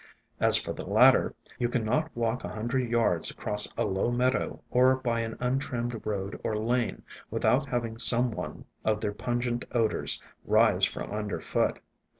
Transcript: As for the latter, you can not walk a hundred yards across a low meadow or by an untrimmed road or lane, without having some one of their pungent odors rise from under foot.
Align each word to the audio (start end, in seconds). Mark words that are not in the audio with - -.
As 0.39 0.57
for 0.57 0.73
the 0.73 0.83
latter, 0.87 1.35
you 1.59 1.69
can 1.69 1.85
not 1.85 2.09
walk 2.17 2.43
a 2.43 2.49
hundred 2.49 2.89
yards 2.89 3.29
across 3.29 3.71
a 3.77 3.85
low 3.85 4.09
meadow 4.09 4.63
or 4.71 4.95
by 4.95 5.19
an 5.19 5.37
untrimmed 5.39 6.01
road 6.07 6.41
or 6.43 6.57
lane, 6.57 7.03
without 7.29 7.67
having 7.69 7.99
some 7.99 8.31
one 8.31 8.65
of 8.83 8.99
their 8.99 9.13
pungent 9.13 9.63
odors 9.73 10.19
rise 10.43 10.85
from 10.85 11.11
under 11.11 11.39
foot. 11.39 11.77